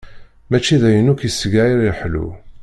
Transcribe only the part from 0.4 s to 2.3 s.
Mačči d ayen akk iseg ara yeḥlu.